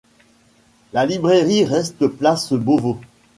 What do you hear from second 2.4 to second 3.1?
Beauvau.